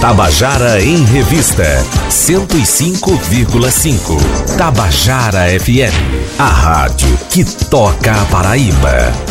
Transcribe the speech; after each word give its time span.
Tabajara 0.00 0.82
em 0.82 1.04
Revista 1.04 1.84
105,5. 2.08 4.56
Tabajara 4.56 5.48
FM, 5.60 5.92
a 6.38 6.46
rádio 6.46 7.18
que 7.28 7.44
toca 7.44 8.12
a 8.12 8.24
Paraíba. 8.24 9.29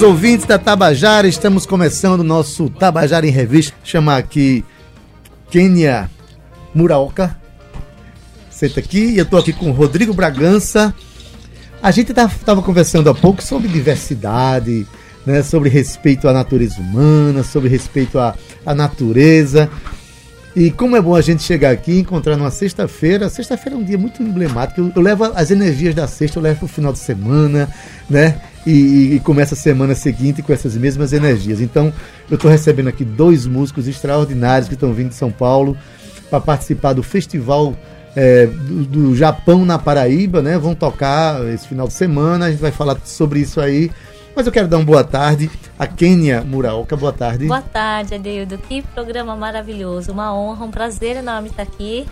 Queridos 0.00 0.02
ouvintes 0.02 0.46
da 0.46 0.58
Tabajara, 0.58 1.28
estamos 1.28 1.66
começando 1.66 2.20
o 2.20 2.24
nosso 2.24 2.70
Tabajara 2.70 3.26
em 3.26 3.30
Revista. 3.30 3.76
Chamar 3.84 4.16
aqui 4.16 4.64
Kênia 5.50 6.10
Muraoka. 6.74 7.36
Senta 8.50 8.80
aqui, 8.80 9.10
e 9.10 9.18
eu 9.18 9.24
estou 9.24 9.38
aqui 9.38 9.52
com 9.52 9.70
Rodrigo 9.72 10.14
Bragança. 10.14 10.94
A 11.82 11.90
gente 11.90 12.12
estava 12.12 12.62
conversando 12.62 13.10
há 13.10 13.14
pouco 13.14 13.42
sobre 13.42 13.68
diversidade, 13.68 14.86
né, 15.26 15.42
sobre 15.42 15.68
respeito 15.68 16.26
à 16.28 16.32
natureza 16.32 16.80
humana, 16.80 17.42
sobre 17.42 17.68
respeito 17.68 18.18
à, 18.18 18.34
à 18.64 18.74
natureza. 18.74 19.68
E 20.56 20.70
como 20.70 20.96
é 20.96 21.00
bom 21.02 21.14
a 21.14 21.20
gente 21.20 21.42
chegar 21.42 21.70
aqui 21.70 21.92
e 21.92 22.00
encontrar 22.00 22.38
numa 22.38 22.50
sexta-feira. 22.50 23.28
Sexta-feira 23.28 23.76
é 23.76 23.78
um 23.78 23.84
dia 23.84 23.98
muito 23.98 24.22
emblemático. 24.22 24.80
Eu, 24.80 24.92
eu 24.96 25.02
levo 25.02 25.24
as 25.24 25.50
energias 25.50 25.94
da 25.94 26.06
sexta, 26.08 26.38
eu 26.38 26.42
levo 26.42 26.60
para 26.60 26.66
o 26.66 26.68
final 26.68 26.92
de 26.92 26.98
semana, 26.98 27.68
né? 28.08 28.40
E, 28.66 29.14
e, 29.14 29.20
começa 29.20 29.54
a 29.54 29.56
semana 29.56 29.94
seguinte 29.94 30.42
com 30.42 30.52
essas 30.52 30.76
mesmas 30.76 31.14
energias. 31.14 31.62
Então, 31.62 31.92
eu 32.30 32.34
estou 32.34 32.50
recebendo 32.50 32.88
aqui 32.88 33.04
dois 33.04 33.46
músicos 33.46 33.88
extraordinários 33.88 34.68
que 34.68 34.74
estão 34.74 34.92
vindo 34.92 35.08
de 35.08 35.14
São 35.14 35.30
Paulo 35.30 35.76
para 36.28 36.40
participar 36.40 36.92
do 36.92 37.02
festival 37.02 37.74
é, 38.14 38.46
do, 38.46 38.84
do, 38.84 39.16
Japão 39.16 39.64
na 39.64 39.78
Paraíba, 39.78 40.42
né? 40.42 40.58
Vão 40.58 40.74
tocar 40.74 41.42
esse 41.48 41.66
final 41.66 41.86
de 41.86 41.94
semana. 41.94 42.46
A 42.46 42.50
gente 42.50 42.60
vai 42.60 42.70
falar 42.70 42.98
sobre 43.04 43.40
isso 43.40 43.60
aí. 43.60 43.90
Mas 44.34 44.46
eu 44.46 44.52
quero 44.52 44.68
dar 44.68 44.76
uma 44.76 44.84
boa 44.84 45.04
tarde 45.04 45.50
a 45.78 45.86
Kênia 45.86 46.42
Muraoka. 46.42 46.96
Boa 46.96 47.12
tarde. 47.12 47.46
Boa 47.46 47.62
tarde, 47.62 48.14
Adeildo. 48.14 48.58
Que 48.58 48.82
programa 48.82 49.34
maravilhoso. 49.36 50.12
Uma 50.12 50.34
honra, 50.34 50.64
um 50.64 50.70
prazer 50.70 51.16
enorme 51.16 51.48
estar 51.48 51.62
aqui. 51.62 52.06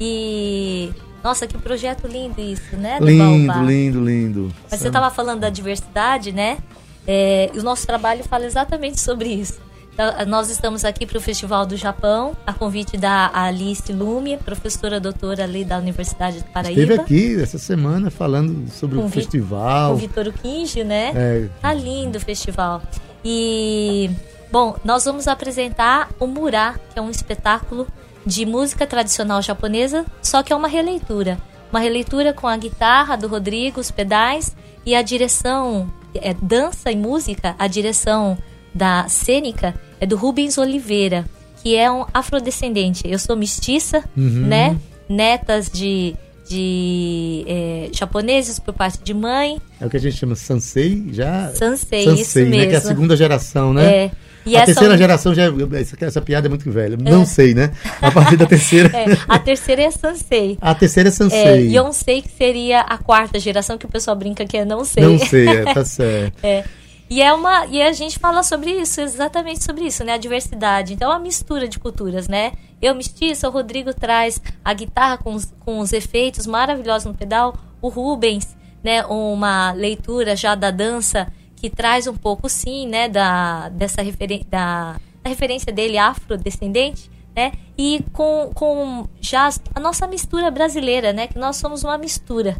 E 0.00 0.90
nossa, 1.22 1.46
que 1.46 1.56
projeto 1.58 2.06
lindo 2.06 2.40
isso, 2.40 2.76
né? 2.76 2.98
lindo, 3.00 3.46
Baobá. 3.46 3.62
lindo, 3.62 4.04
lindo. 4.04 4.54
Mas 4.70 4.80
você 4.80 4.86
estava 4.88 5.10
falando 5.10 5.40
da 5.40 5.50
diversidade, 5.50 6.32
né? 6.32 6.58
É, 7.06 7.50
e 7.54 7.58
o 7.58 7.62
nosso 7.62 7.86
trabalho 7.86 8.22
fala 8.24 8.46
exatamente 8.46 9.00
sobre 9.00 9.28
isso. 9.28 9.58
Então, 9.92 10.26
nós 10.26 10.48
estamos 10.48 10.84
aqui 10.84 11.04
para 11.04 11.18
o 11.18 11.20
Festival 11.20 11.66
do 11.66 11.76
Japão, 11.76 12.34
a 12.46 12.54
convite 12.54 12.96
da 12.96 13.30
Alice 13.34 13.92
Lume, 13.92 14.38
professora 14.38 14.98
doutora 14.98 15.44
ali 15.44 15.64
da 15.64 15.76
Universidade 15.76 16.38
de 16.38 16.44
Paraíba. 16.44 16.80
Esteve 16.80 17.00
aqui 17.00 17.42
essa 17.42 17.58
semana 17.58 18.10
falando 18.10 18.70
sobre 18.70 18.98
com 18.98 19.04
o 19.04 19.08
festival. 19.10 19.90
Com 19.90 19.96
o 19.96 19.98
Vitor 19.98 20.32
Kinji, 20.32 20.84
né? 20.84 21.12
É. 21.14 21.48
Tá 21.60 21.74
lindo 21.74 22.16
o 22.16 22.20
festival. 22.20 22.80
E, 23.24 24.10
bom, 24.50 24.76
nós 24.84 25.04
vamos 25.04 25.28
apresentar 25.28 26.08
o 26.18 26.26
Murá, 26.26 26.76
que 26.92 26.98
é 26.98 27.02
um 27.02 27.10
espetáculo 27.10 27.86
de 28.24 28.44
música 28.44 28.86
tradicional 28.86 29.40
japonesa, 29.42 30.04
só 30.22 30.42
que 30.42 30.52
é 30.52 30.56
uma 30.56 30.68
releitura. 30.68 31.38
Uma 31.70 31.80
releitura 31.80 32.32
com 32.32 32.46
a 32.46 32.56
guitarra 32.56 33.16
do 33.16 33.28
Rodrigo, 33.28 33.80
os 33.80 33.90
pedais 33.90 34.54
e 34.84 34.94
a 34.94 35.02
direção, 35.02 35.92
é, 36.14 36.34
dança 36.34 36.90
e 36.90 36.96
música, 36.96 37.54
a 37.58 37.66
direção 37.66 38.36
da 38.74 39.08
cênica 39.08 39.74
é 40.00 40.06
do 40.06 40.16
Rubens 40.16 40.58
Oliveira, 40.58 41.24
que 41.62 41.76
é 41.76 41.90
um 41.90 42.04
afrodescendente. 42.12 43.02
Eu 43.04 43.18
sou 43.18 43.36
mestiça, 43.36 44.04
uhum. 44.16 44.46
né? 44.46 44.78
Netas 45.08 45.70
de, 45.70 46.14
de 46.48 47.44
é, 47.46 47.88
japoneses 47.92 48.58
por 48.58 48.72
parte 48.72 49.02
de 49.02 49.12
mãe. 49.12 49.60
É 49.80 49.86
o 49.86 49.90
que 49.90 49.96
a 49.96 50.00
gente 50.00 50.16
chama 50.16 50.34
sansei, 50.34 51.08
já? 51.12 51.52
Sansei, 51.54 52.04
sansei 52.04 52.22
isso 52.22 52.38
mesmo. 52.38 52.56
Né? 52.56 52.66
Que 52.66 52.74
é 52.74 52.78
a 52.78 52.80
segunda 52.80 53.16
geração, 53.16 53.74
né? 53.74 54.04
É. 54.04 54.10
E 54.44 54.56
a 54.56 54.64
terceira 54.64 54.96
geração 54.96 55.34
já. 55.34 55.44
Essa, 55.78 55.96
essa 56.00 56.20
piada 56.20 56.46
é 56.46 56.48
muito 56.48 56.70
velha. 56.70 56.94
É. 56.94 57.10
Não 57.10 57.26
sei, 57.26 57.54
né? 57.54 57.70
A 58.00 58.10
partir 58.10 58.36
da 58.36 58.46
terceira. 58.46 58.90
É, 58.96 59.18
a 59.28 59.38
terceira 59.38 59.82
é 59.82 59.90
Sansei. 59.90 60.58
A 60.60 60.74
terceira 60.74 61.08
é 61.08 61.12
Sansei. 61.12 61.38
É, 61.38 61.76
Yonsei, 61.76 62.22
que 62.22 62.30
seria 62.30 62.80
a 62.80 62.98
quarta 62.98 63.38
geração, 63.38 63.76
que 63.76 63.86
o 63.86 63.88
pessoal 63.88 64.16
brinca 64.16 64.44
que 64.44 64.56
é 64.56 64.64
não 64.64 64.84
sei. 64.84 65.04
Não 65.04 65.18
sei, 65.18 65.48
é, 65.48 65.64
tá 65.74 65.84
certo. 65.84 66.38
é. 66.42 66.64
E 67.10 67.20
é 67.20 67.32
uma 67.32 67.66
e 67.66 67.82
a 67.82 67.92
gente 67.92 68.20
fala 68.20 68.44
sobre 68.44 68.70
isso, 68.70 69.00
exatamente 69.00 69.64
sobre 69.64 69.84
isso, 69.84 70.04
né? 70.04 70.12
A 70.12 70.16
diversidade. 70.16 70.94
Então, 70.94 71.10
é 71.10 71.14
uma 71.14 71.20
mistura 71.20 71.66
de 71.66 71.76
culturas, 71.76 72.28
né? 72.28 72.52
Eu 72.80 72.94
mestiça, 72.94 73.48
o 73.48 73.50
Rodrigo 73.50 73.92
traz 73.92 74.40
a 74.64 74.72
guitarra 74.72 75.18
com 75.18 75.34
os, 75.34 75.52
com 75.58 75.80
os 75.80 75.92
efeitos 75.92 76.46
maravilhosos 76.46 77.06
no 77.06 77.14
pedal, 77.14 77.58
o 77.82 77.88
Rubens, 77.88 78.56
né? 78.82 79.04
Uma 79.06 79.72
leitura 79.72 80.36
já 80.36 80.54
da 80.54 80.70
dança 80.70 81.26
que 81.60 81.68
traz 81.68 82.06
um 82.06 82.16
pouco, 82.16 82.48
sim, 82.48 82.86
né, 82.86 83.08
da, 83.08 83.68
dessa 83.68 84.00
referen 84.00 84.44
da, 84.48 84.98
da 85.22 85.28
referência 85.28 85.70
dele 85.70 85.98
afrodescendente, 85.98 87.10
né, 87.36 87.52
e 87.76 88.02
com, 88.12 88.50
com 88.54 89.06
já 89.20 89.50
a 89.74 89.78
nossa 89.78 90.06
mistura 90.06 90.50
brasileira, 90.50 91.12
né, 91.12 91.26
que 91.26 91.38
nós 91.38 91.56
somos 91.56 91.84
uma 91.84 91.98
mistura, 91.98 92.56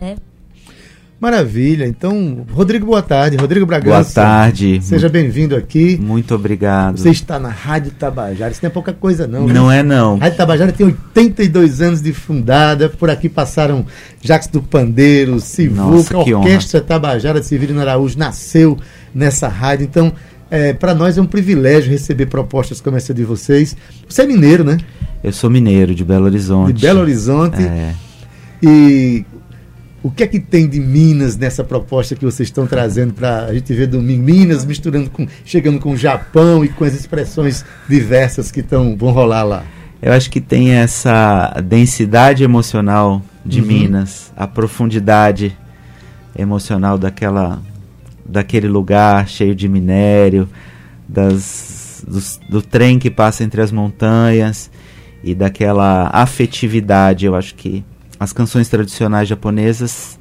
né. 0.00 0.16
Maravilha. 1.22 1.86
Então, 1.86 2.44
Rodrigo, 2.50 2.84
boa 2.84 3.00
tarde. 3.00 3.36
Rodrigo 3.36 3.64
Bragança. 3.64 4.20
Boa 4.20 4.26
tarde. 4.26 4.80
Seja 4.82 5.08
bem-vindo 5.08 5.54
aqui. 5.54 5.96
Muito 6.02 6.34
obrigado. 6.34 6.98
Você 6.98 7.10
está 7.10 7.38
na 7.38 7.48
Rádio 7.48 7.92
Tabajara. 7.92 8.50
Isso 8.50 8.58
não 8.60 8.66
é 8.66 8.72
pouca 8.72 8.92
coisa, 8.92 9.24
não. 9.24 9.46
Não 9.46 9.68
né? 9.68 9.78
é, 9.78 9.82
não. 9.84 10.16
A 10.16 10.24
Rádio 10.24 10.36
Tabajara 10.36 10.72
tem 10.72 10.84
82 10.84 11.80
anos 11.80 12.02
de 12.02 12.12
fundada. 12.12 12.88
Por 12.88 13.08
aqui 13.08 13.28
passaram 13.28 13.86
Jacques 14.20 14.48
do 14.48 14.60
Pandeiro, 14.60 15.38
Sivuca, 15.38 16.16
a 16.16 16.18
Orquestra 16.18 16.80
honra. 16.80 16.88
Tabajara 16.88 17.38
de 17.38 17.46
Severino 17.46 17.80
Araújo 17.80 18.18
nasceu 18.18 18.76
nessa 19.14 19.46
rádio. 19.46 19.84
Então, 19.84 20.12
é, 20.50 20.72
para 20.72 20.92
nós 20.92 21.16
é 21.16 21.22
um 21.22 21.26
privilégio 21.26 21.88
receber 21.88 22.26
propostas 22.26 22.80
como 22.80 22.96
essa 22.96 23.14
de 23.14 23.22
vocês. 23.22 23.76
Você 24.08 24.22
é 24.22 24.26
mineiro, 24.26 24.64
né? 24.64 24.76
Eu 25.22 25.32
sou 25.32 25.48
mineiro, 25.48 25.94
de 25.94 26.04
Belo 26.04 26.24
Horizonte. 26.24 26.72
De 26.72 26.82
Belo 26.82 26.98
Horizonte. 26.98 27.62
É. 27.62 27.94
E 28.60 29.24
o 30.02 30.10
que 30.10 30.24
é 30.24 30.26
que 30.26 30.40
tem 30.40 30.68
de 30.68 30.80
Minas 30.80 31.36
nessa 31.36 31.62
proposta 31.62 32.16
que 32.16 32.24
vocês 32.24 32.48
estão 32.48 32.66
trazendo 32.66 33.14
para 33.14 33.46
a 33.46 33.54
gente 33.54 33.72
ver 33.72 33.86
domingo? 33.86 34.22
Minas 34.22 34.64
misturando 34.64 35.08
com, 35.10 35.26
chegando 35.44 35.78
com 35.78 35.92
o 35.92 35.96
Japão 35.96 36.64
e 36.64 36.68
com 36.68 36.84
as 36.84 36.92
expressões 36.92 37.64
diversas 37.88 38.50
que 38.50 38.62
tão, 38.62 38.96
vão 38.96 39.12
rolar 39.12 39.44
lá. 39.44 39.64
Eu 40.00 40.12
acho 40.12 40.28
que 40.28 40.40
tem 40.40 40.72
essa 40.72 41.54
densidade 41.64 42.42
emocional 42.42 43.22
de 43.46 43.60
uhum. 43.60 43.66
Minas, 43.66 44.32
a 44.36 44.48
profundidade 44.48 45.56
emocional 46.36 46.98
daquela, 46.98 47.62
daquele 48.26 48.66
lugar 48.66 49.28
cheio 49.28 49.54
de 49.54 49.68
minério, 49.68 50.48
das, 51.08 52.04
do, 52.06 52.50
do 52.50 52.62
trem 52.62 52.98
que 52.98 53.10
passa 53.10 53.44
entre 53.44 53.60
as 53.60 53.70
montanhas 53.70 54.68
e 55.22 55.32
daquela 55.32 56.10
afetividade. 56.12 57.26
Eu 57.26 57.36
acho 57.36 57.54
que 57.54 57.84
as 58.22 58.32
canções 58.32 58.68
tradicionais 58.68 59.28
japonesas 59.28 60.18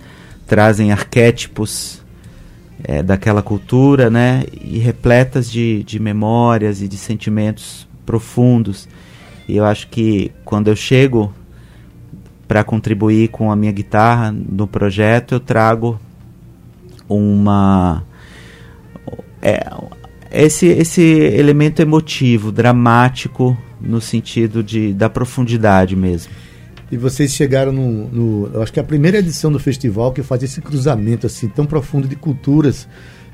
trazem 0.47 0.91
arquétipos 0.91 2.01
é, 2.83 3.01
daquela 3.03 3.41
cultura, 3.41 4.09
né? 4.09 4.43
E 4.61 4.79
repletas 4.79 5.49
de, 5.49 5.83
de 5.83 5.99
memórias 5.99 6.81
e 6.81 6.87
de 6.87 6.97
sentimentos 6.97 7.87
profundos. 8.05 8.87
E 9.47 9.57
eu 9.57 9.65
acho 9.65 9.87
que 9.87 10.31
quando 10.43 10.67
eu 10.67 10.75
chego 10.75 11.33
para 12.47 12.63
contribuir 12.63 13.29
com 13.29 13.51
a 13.51 13.55
minha 13.55 13.71
guitarra 13.71 14.31
no 14.31 14.67
projeto, 14.67 15.35
eu 15.35 15.39
trago 15.39 15.99
uma 17.07 18.03
é, 19.41 19.65
esse 20.31 20.67
esse 20.67 21.01
elemento 21.01 21.81
emotivo, 21.81 22.51
dramático 22.51 23.57
no 23.79 24.01
sentido 24.01 24.63
de 24.63 24.93
da 24.93 25.09
profundidade 25.09 25.95
mesmo. 25.95 26.40
E 26.91 26.97
vocês 26.97 27.31
chegaram 27.31 27.71
no, 27.71 28.07
no, 28.09 28.51
Eu 28.53 28.61
acho 28.61 28.73
que 28.73 28.79
é 28.79 28.83
a 28.83 28.85
primeira 28.85 29.19
edição 29.19 29.51
do 29.51 29.59
festival 29.59 30.11
que 30.11 30.21
faz 30.21 30.43
esse 30.43 30.59
cruzamento 30.59 31.25
assim 31.25 31.47
tão 31.47 31.65
profundo 31.65 32.07
de 32.07 32.15
culturas. 32.15 32.87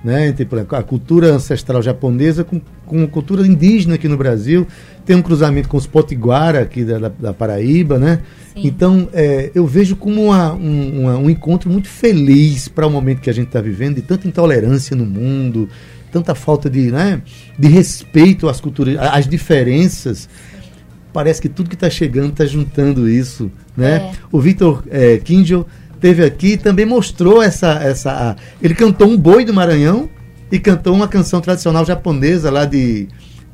Né, 0.04 0.27
entre 0.27 0.48
a 0.71 0.83
cultura 0.83 1.33
ancestral 1.33 1.81
japonesa 1.81 2.44
com, 2.44 2.62
com 2.86 3.04
a 3.04 3.07
cultura 3.07 3.45
indígena 3.45 3.95
aqui 3.95 4.07
no 4.07 4.15
Brasil. 4.15 4.68
Tem 5.04 5.15
um 5.15 5.24
cruzamento 5.24 5.68
com 5.68 5.75
os 5.75 5.88
potiguara 5.88 6.62
aqui 6.62 6.86
da, 6.86 7.00
da, 7.00 7.09
da 7.09 7.33
Paraíba, 7.33 7.98
né? 7.98 8.21
Sim. 8.54 8.62
Então, 8.68 9.09
é, 9.12 9.50
eu 9.56 9.65
vejo 9.65 9.95
como 9.95 10.25
uma, 10.25 10.53
um, 10.53 11.01
uma, 11.01 11.18
um 11.18 11.27
encontro 11.27 11.68
muito 11.68 11.88
feliz 11.89 12.68
para 12.68 12.86
o 12.86 12.92
momento 12.92 13.21
que 13.21 13.30
a 13.30 13.33
gente 13.33 13.48
está 13.48 13.60
vivendo, 13.60 13.95
de 13.95 14.03
tanta 14.03 14.27
intolerância 14.27 14.95
no 14.95 15.06
mundo, 15.06 15.68
tanta 16.12 16.36
falta 16.36 16.69
de, 16.69 16.92
né, 16.92 17.19
de 17.57 17.68
respeito 17.68 18.48
às 18.48 18.62
culturas, 18.62 18.98
às 19.00 19.27
diferenças 19.27 20.30
parece 21.18 21.42
que 21.42 21.50
tudo 21.50 21.68
que 21.68 21.74
está 21.74 21.90
chegando 21.90 22.30
está 22.30 22.46
juntando 22.46 23.10
isso, 23.10 23.52
né? 23.75 23.96
É. 23.96 24.12
O 24.31 24.40
Victor 24.40 24.84
é, 24.88 25.18
Kinjo 25.18 25.66
teve 26.00 26.24
aqui 26.24 26.58
também 26.58 26.86
mostrou 26.86 27.42
essa 27.42 27.72
essa 27.81 28.36
ele 28.62 28.75
cantou 28.75 29.08
um 29.08 29.18
boi 29.18 29.44
do 29.44 29.52
Maranhão 29.52 30.08
e 30.52 30.60
cantou 30.60 30.94
uma 30.94 31.08
canção 31.08 31.42
tradicional 31.42 31.84
japonesa 31.84 32.52
lá 32.52 32.66
de. 32.66 33.08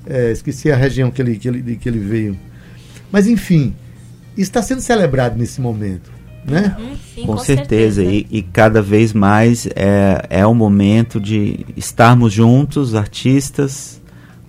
É, 0.05 0.33
esqueci 0.33 0.69
a 0.73 0.75
região 0.75 1.09
que 1.09 1.21
ele, 1.21 1.37
que, 1.37 1.47
ele, 1.47 1.75
que 1.77 1.87
ele 1.87 1.99
veio. 1.99 2.37
Mas 3.09 3.27
enfim, 3.27 3.73
está 4.37 4.61
sendo 4.61 4.81
celebrado 4.81 5.39
nesse 5.39 5.61
momento. 5.61 6.11
Né? 6.45 6.75
Uhum, 6.77 6.95
sim, 7.15 7.21
com, 7.21 7.27
com, 7.27 7.37
certeza, 7.37 8.01
certeza. 8.01 8.03
E, 8.03 8.27
e, 8.29 8.41
cada 8.41 8.81
vez 8.81 9.13
mais 9.13 9.65
é, 9.67 10.21
é 10.29 10.45
o 10.45 10.53
momento 10.53 11.17
de 11.17 11.65
estarmos 11.77 12.33
juntos, 12.33 12.93
artistas, 12.93 14.01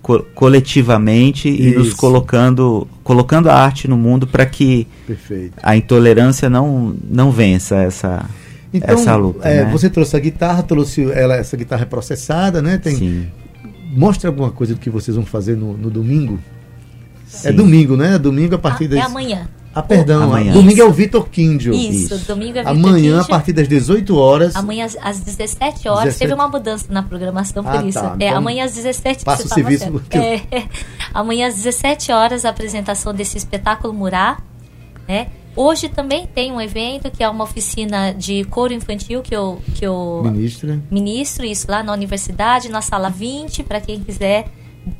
co 0.05 0.19
coletivamente 0.35 1.49
Isso. 1.49 1.63
e 1.63 1.71
nos 1.73 1.93
colocando 1.95 2.87
colocando 3.03 3.49
a 3.49 3.55
arte 3.55 3.87
no 3.87 3.97
mundo 3.97 4.27
para 4.27 4.45
que 4.45 4.87
Perfeito. 5.07 5.53
a 5.63 5.75
intolerância 5.75 6.47
não 6.47 6.95
não 7.09 7.31
vença 7.31 7.77
essa 7.77 8.23
então, 8.71 8.93
essa 8.93 9.15
luta. 9.15 9.47
É, 9.47 9.63
né? 9.63 9.71
Você 9.71 9.89
trouxe 9.89 10.15
a 10.15 10.19
guitarra, 10.19 10.61
trouxe 10.61 11.09
ela 11.11 11.35
essa 11.35 11.57
guitarra 11.57 11.83
é 11.83 11.85
processada, 11.85 12.61
né? 12.61 12.77
Tem, 12.77 12.95
Sim. 12.95 13.27
Mostra 13.95 14.29
alguma 14.29 14.51
coisa 14.51 14.75
do 14.75 14.79
que 14.79 14.91
vocês 14.91 15.15
vão 15.15 15.25
fazer 15.25 15.55
no, 15.55 15.75
no 15.75 15.89
domingo. 15.89 16.37
Sim. 17.25 17.47
É 17.47 17.51
domingo, 17.51 17.97
né? 17.97 18.19
Domingo 18.19 18.53
a 18.53 18.59
partir 18.59 18.85
ah, 18.85 18.89
das. 18.89 18.99
É 18.99 19.01
amanhã. 19.01 19.47
Ah, 19.75 19.83
perdão. 19.83 20.23
Amanhã. 20.23 20.53
Domingo 20.53 20.71
Isso. 20.71 20.81
é 20.81 20.85
o 20.85 20.91
Vitor 20.93 21.27
Quindio. 21.27 21.73
Isso, 21.73 22.15
Isso, 22.15 22.25
domingo 22.25 22.57
é 22.57 22.63
Vitor 22.63 22.77
Amanhã, 22.77 23.19
a 23.19 23.25
partir 23.25 23.51
das 23.51 23.67
18 23.67 24.17
horas. 24.17 24.55
Amanhã 24.55 24.85
às 25.01 25.19
17 25.19 25.89
horas. 25.89 26.03
17... 26.15 26.19
Teve 26.19 26.33
uma 26.33 26.47
mudança 26.47 26.85
na 26.89 27.03
programação 27.03 27.61
por 27.61 27.75
ah, 27.75 27.83
isso. 27.83 27.99
Tá. 27.99 28.15
É, 28.17 28.27
então, 28.27 28.37
amanhã 28.37 28.63
às 28.63 28.73
17 28.73 29.25
Passa 29.25 29.45
o 29.45 29.49
serviço. 29.49 29.91
Porque... 29.91 30.17
É, 30.17 30.41
amanhã 31.13 31.49
às 31.49 31.55
17 31.55 32.09
horas 32.13 32.45
a 32.45 32.49
apresentação 32.49 33.13
desse 33.13 33.37
espetáculo 33.37 33.93
Murá. 33.93 34.37
Né? 35.05 35.27
Hoje 35.57 35.89
também 35.89 36.25
tem 36.25 36.53
um 36.53 36.61
evento 36.61 37.11
que 37.11 37.21
é 37.21 37.27
uma 37.27 37.43
oficina 37.43 38.13
de 38.13 38.45
coro 38.45 38.71
infantil 38.71 39.21
que 39.21 39.35
eu, 39.35 39.61
que 39.73 39.85
eu 39.85 40.21
ministro. 40.23 40.81
ministro, 40.89 41.45
isso 41.45 41.69
lá 41.69 41.83
na 41.83 41.91
universidade, 41.91 42.69
na 42.69 42.81
sala 42.81 43.09
20, 43.09 43.63
para 43.63 43.81
quem 43.81 43.99
quiser. 43.99 44.47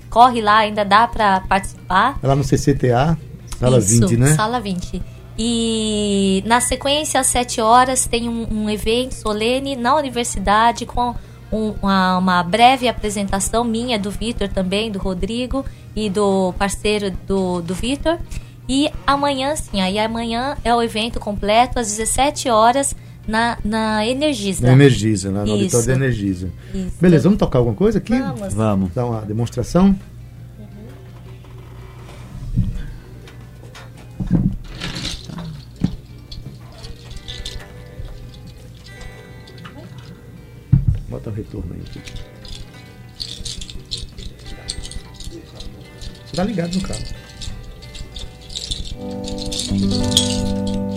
Corre 0.10 0.42
lá, 0.42 0.60
ainda 0.60 0.84
dá 0.84 1.08
para 1.08 1.42
participar. 1.42 2.20
É 2.22 2.28
lá 2.28 2.36
no 2.36 2.44
CCTA, 2.44 3.18
sala 3.60 3.78
isso, 3.78 4.08
20, 4.08 4.18
né? 4.18 4.36
Sala 4.36 4.60
20. 4.60 5.02
E 5.38 6.44
na 6.46 6.62
sequência, 6.62 7.20
às 7.20 7.28
7 7.28 7.60
horas, 7.60 8.06
tem 8.06 8.30
um, 8.30 8.48
um 8.50 8.70
evento 8.70 9.14
solene 9.14 9.76
na 9.76 9.96
universidade 9.96 10.86
com 10.86 11.14
um, 11.52 11.74
uma, 11.82 12.18
uma, 12.18 12.44
breve 12.44 12.88
apresentação 12.88 13.64
minha, 13.64 14.00
do 14.00 14.10
Vitor 14.10 14.48
também, 14.48 14.90
do 14.92 15.00
Rodrigo 15.00 15.66
e 15.96 16.10
do 16.10 16.54
parceiro 16.58 17.12
do, 17.28 17.62
do 17.62 17.76
Vitor. 17.76 18.18
E 18.68 18.90
amanhã, 19.06 19.56
sim, 19.56 19.82
aí 19.82 20.00
amanhã 20.00 20.58
é 20.64 20.74
o 20.74 20.82
evento 20.82 21.20
completo, 21.20 21.80
às 21.80 21.88
17 21.88 22.50
horas, 22.50 22.96
na, 23.28 23.58
na 23.64 24.06
Energisa. 24.06 24.66
Na 24.66 24.74
Energisa, 24.74 25.32
na, 25.32 25.46
no 25.46 25.52
auditório 25.54 25.86
da 25.86 25.94
Energisa. 25.94 26.50
Isso. 26.74 26.96
Beleza, 27.00 27.24
vamos 27.24 27.40
tocar 27.40 27.60
alguma 27.60 27.76
coisa 27.76 27.98
aqui? 27.98 28.18
Vamos. 28.18 28.54
Vamos. 28.54 28.94
Dar 28.94 29.06
uma 29.06 29.22
demonstração? 29.22 29.96
Você 46.26 46.36
tá 46.36 46.44
ligado 46.44 46.76
no 46.76 46.82
carro. 46.82 47.04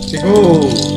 Chegou! 0.09 0.88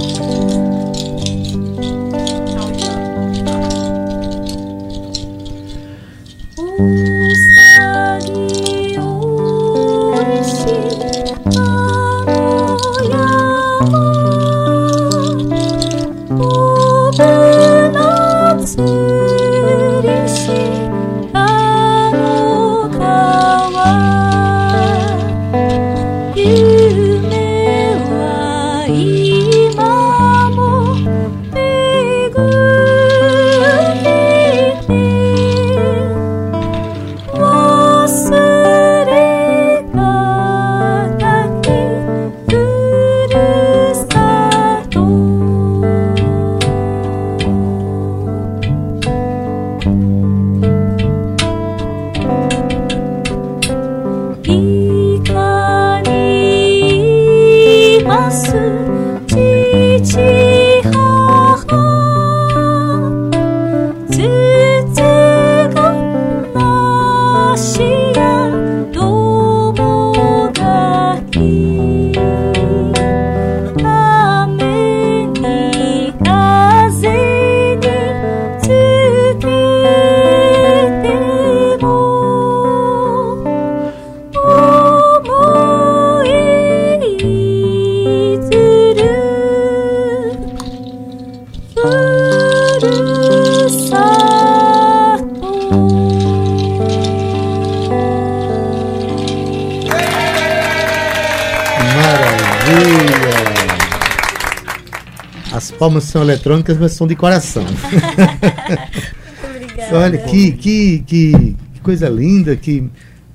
Palmas 105.82 106.04
são 106.04 106.22
eletrônicas, 106.22 106.78
mas 106.78 106.92
são 106.92 107.08
de 107.08 107.16
coração. 107.16 107.64
Obrigada. 109.44 109.98
Olha, 109.98 110.18
que, 110.18 110.52
que, 110.52 111.00
que, 111.00 111.56
coisa 111.82 112.08
linda, 112.08 112.54
que 112.54 112.88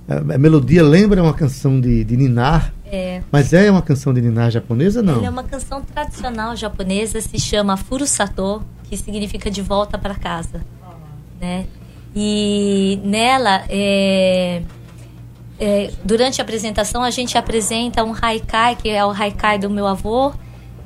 a, 0.07 0.19
a, 0.19 0.37
melodia 0.37 0.81
lembra 0.81 1.21
uma 1.21 1.33
canção 1.33 1.81
de, 1.81 2.05
de 2.05 2.15
Ninar. 2.15 2.73
É. 2.89 3.21
Mas 3.29 3.51
é 3.51 3.69
uma 3.69 3.81
canção 3.81 4.13
de 4.13 4.21
Ninar 4.21 4.49
japonesa, 4.49 5.01
não? 5.01 5.25
é 5.25 5.29
uma 5.29 5.43
canção 5.43 5.81
tradicional 5.81 6.55
japonesa, 6.55 7.19
se 7.19 7.37
chama 7.37 7.75
Furusato, 7.75 8.63
que 8.85 8.95
significa 8.95 9.51
de 9.51 9.61
volta 9.61 9.97
para 9.97 10.15
casa. 10.15 10.61
Né? 11.41 11.65
E 12.15 12.97
nela, 13.03 13.65
é, 13.67 14.61
é, 15.59 15.91
durante 16.01 16.39
a 16.39 16.45
apresentação, 16.45 17.03
a 17.03 17.09
gente 17.09 17.37
apresenta 17.37 18.05
um 18.05 18.15
haikai, 18.21 18.77
que 18.77 18.87
é 18.87 19.05
o 19.05 19.11
haikai 19.11 19.59
do 19.59 19.69
meu 19.69 19.85
avô, 19.85 20.31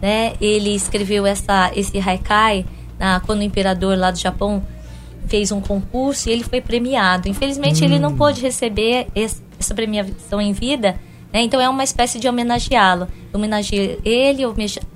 né? 0.01 0.33
Ele 0.41 0.73
escreveu 0.73 1.25
essa, 1.25 1.71
esse 1.75 1.99
haikai 1.99 2.65
na, 2.99 3.19
quando 3.19 3.39
o 3.39 3.43
imperador 3.43 3.97
lá 3.97 4.11
do 4.11 4.17
Japão 4.17 4.63
fez 5.27 5.51
um 5.51 5.61
concurso 5.61 6.29
e 6.29 6.31
ele 6.31 6.43
foi 6.43 6.59
premiado. 6.59 7.29
Infelizmente, 7.29 7.81
hum. 7.81 7.85
ele 7.85 7.99
não 7.99 8.09
hum. 8.11 8.17
pôde 8.17 8.41
receber 8.41 9.07
esse, 9.15 9.41
essa 9.59 9.73
premiação 9.73 10.41
em 10.41 10.51
vida, 10.51 10.99
né? 11.31 11.41
Então, 11.41 11.61
é 11.61 11.69
uma 11.69 11.83
espécie 11.83 12.19
de 12.19 12.27
homenageá-lo. 12.27 13.07
Homenageei 13.33 13.99
ele, 14.03 14.43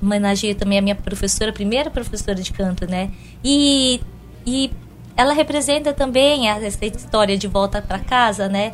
homenageei 0.01 0.53
também 0.53 0.77
a 0.77 0.81
minha 0.81 0.95
professora, 0.95 1.51
a 1.51 1.53
primeira 1.53 1.89
professora 1.89 2.35
de 2.35 2.51
canto, 2.51 2.89
né? 2.89 3.09
E, 3.43 4.01
e 4.45 4.71
ela 5.15 5.33
representa 5.33 5.93
também 5.93 6.49
essa 6.49 6.85
história 6.85 7.37
de 7.37 7.47
volta 7.47 7.81
para 7.81 7.99
casa, 7.99 8.49
né? 8.49 8.73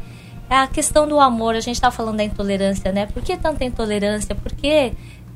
É 0.49 0.55
a 0.55 0.67
questão 0.67 1.07
do 1.07 1.19
amor, 1.19 1.55
a 1.55 1.59
gente 1.59 1.75
está 1.75 1.91
falando 1.91 2.17
da 2.17 2.23
intolerância, 2.23 2.91
né? 2.91 3.05
Por 3.05 3.21
que 3.21 3.37
tanta 3.37 3.63
intolerância? 3.63 4.35
Por 4.35 4.51
que 4.51 4.91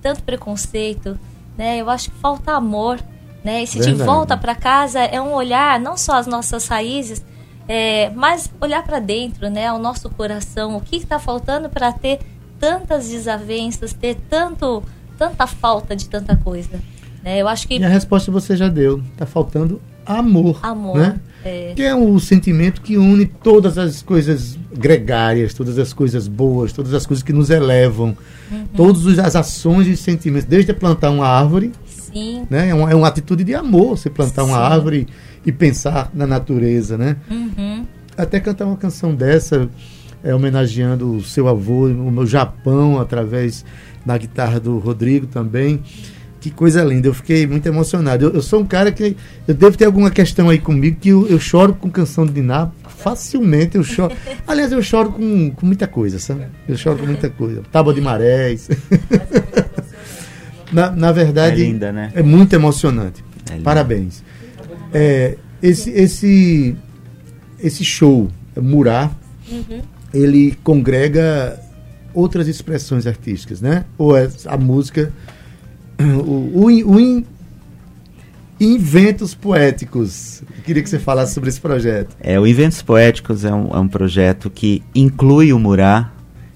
tanto 0.06 0.22
preconceito, 0.22 1.20
né? 1.58 1.82
Eu 1.82 1.90
acho 1.90 2.12
que 2.12 2.18
falta 2.18 2.52
amor, 2.52 3.00
né? 3.44 3.64
Esse 3.64 3.80
de 3.80 3.92
volta 3.92 4.38
para 4.38 4.54
casa 4.54 5.00
é 5.00 5.20
um 5.20 5.34
olhar 5.34 5.80
não 5.80 5.98
só 5.98 6.18
as 6.18 6.28
nossas 6.28 6.68
raízes, 6.68 7.26
é, 7.68 8.12
mas 8.12 8.52
olhar 8.62 8.84
para 8.84 9.00
dentro, 9.00 9.50
né? 9.50 9.74
O 9.74 9.80
nosso 9.80 10.08
coração, 10.12 10.78
o 10.78 10.82
que 10.82 10.98
está 10.98 11.18
faltando 11.18 11.72
para 11.72 11.92
ter 11.92 12.20
tantas 12.60 13.10
desavenças, 13.10 13.94
ter 13.94 14.16
tanto, 14.30 14.84
tanta 15.18 15.48
falta 15.48 15.96
de 15.96 16.08
tanta 16.08 16.36
coisa, 16.36 16.80
né? 17.24 17.42
Eu 17.42 17.48
acho 17.48 17.68
que 17.68 17.80
e 17.80 17.84
a 17.84 17.90
resposta 17.90 18.32
você 18.32 18.56
já 18.56 18.68
deu, 18.68 19.00
está 19.12 19.26
faltando 19.26 19.82
amor. 20.06 20.60
Amor. 20.62 20.98
Né? 20.98 21.20
É. 21.44 21.74
Que 21.76 21.84
é 21.84 21.96
o 21.96 22.20
sentimento 22.20 22.82
que 22.82 22.98
une 22.98 23.26
todas 23.26 23.78
as 23.78 24.02
coisas 24.02 24.58
gregárias, 24.76 25.54
todas 25.54 25.78
as 25.78 25.94
coisas 25.94 26.28
boas, 26.28 26.74
todas 26.74 26.94
as 26.94 27.06
coisas 27.06 27.24
que 27.24 27.32
nos 27.32 27.50
elevam, 27.50 28.18
uhum. 28.52 28.66
todas 28.76 29.20
as 29.20 29.36
ações 29.36 29.88
e 29.88 29.96
sentimentos, 29.96 30.48
desde 30.48 30.74
plantar 30.74 31.12
uma 31.12 31.28
árvore. 31.28 31.72
Sim. 31.86 32.48
Né? 32.50 32.70
É, 32.70 32.74
uma, 32.74 32.92
é 32.92 32.96
uma 32.96 33.08
atitude 33.08 33.44
de 33.44 33.54
amor 33.54 33.98
você 33.98 34.10
plantar 34.10 34.44
Sim. 34.44 34.50
uma 34.50 34.58
árvore 34.58 35.08
e 35.46 35.52
pensar 35.52 36.10
na 36.14 36.26
natureza, 36.26 36.98
né? 36.98 37.18
Uhum. 37.30 37.86
Até 38.18 38.40
cantar 38.40 38.66
uma 38.66 38.78
canção 38.78 39.14
dessa, 39.14 39.70
é, 40.24 40.34
homenageando 40.34 41.18
o 41.18 41.24
seu 41.24 41.48
avô 41.48 41.88
no 41.88 42.26
Japão, 42.26 43.00
através 43.00 43.64
da 44.06 44.18
guitarra 44.18 44.60
do 44.60 44.80
Rodrigo 44.80 45.28
também. 45.28 45.84
Que 46.46 46.52
coisa 46.52 46.84
linda, 46.84 47.08
eu 47.08 47.14
fiquei 47.16 47.48
muito 47.48 47.66
emocionado. 47.66 48.24
Eu, 48.24 48.34
eu, 48.36 48.42
sou 48.44 48.60
um 48.60 48.66
cara 48.68 48.92
que. 48.92 49.18
Eu 49.48 49.56
devo 49.56 49.76
ter 49.76 49.86
alguma 49.86 50.12
questão 50.12 50.48
aí 50.48 50.60
comigo 50.60 50.96
que 51.02 51.10
eu, 51.10 51.28
eu 51.28 51.40
choro 51.40 51.74
com 51.74 51.90
canção 51.90 52.24
de 52.24 52.34
Diná 52.34 52.70
facilmente. 52.88 53.78
Eu 53.78 53.84
choro. 53.84 54.16
Aliás, 54.46 54.72
eu 54.72 54.80
choro 54.84 55.14
com, 55.14 55.50
com 55.50 55.66
muita 55.66 55.88
coisa, 55.88 56.20
sabe? 56.20 56.46
Eu 56.70 56.78
choro 56.78 57.00
com 57.00 57.08
muita 57.08 57.32
coisa. 57.32 57.64
Tábua 57.72 57.96
de 57.96 58.00
marés. 58.00 58.70
na, 60.72 60.92
na 60.92 61.12
verdade, 61.12 61.64
é, 61.64 61.66
linda, 61.66 61.92
né? 61.92 62.12
é 62.14 62.22
muito 62.22 62.54
emocionante. 62.54 63.26
É 63.50 63.58
Parabéns. 63.62 64.24
É, 64.94 65.38
esse, 65.64 65.90
esse, 65.90 66.76
esse 67.60 67.84
show, 67.84 68.30
Murá, 68.56 69.10
uhum. 69.50 69.82
ele 70.14 70.56
congrega 70.64 71.60
outras 72.14 72.48
expressões 72.48 73.08
artísticas, 73.08 73.62
né? 73.62 73.84
Ou 73.98 74.16
é 74.16 74.30
a 74.46 74.58
música 74.58 75.12
o, 76.26 76.62
o, 76.64 76.66
o 76.66 77.00
in, 77.00 77.26
Inventos 78.60 79.36
Poéticos. 79.36 80.42
Eu 80.58 80.64
queria 80.64 80.82
que 80.82 80.90
você 80.90 81.00
falasse 81.00 81.34
sobre 81.34 81.50
esse 81.50 81.60
projeto. 81.60 82.16
É, 82.22 82.40
o 82.40 82.48
Inventos 82.48 82.82
Poéticos 82.82 83.44
é 83.44 83.54
um, 83.54 83.70
é 83.76 83.80
um 83.80 83.88
projeto 83.88 84.50
que 84.50 84.82
inclui 84.94 85.52
o 85.52 85.60
Murá 85.60 86.12